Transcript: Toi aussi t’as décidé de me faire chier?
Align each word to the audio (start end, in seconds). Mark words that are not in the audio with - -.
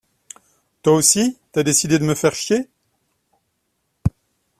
Toi 0.81 0.93
aussi 0.95 1.37
t’as 1.51 1.61
décidé 1.61 1.99
de 1.99 2.03
me 2.05 2.15
faire 2.15 2.33
chier? 2.33 2.67